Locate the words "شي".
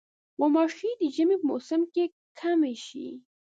2.85-3.07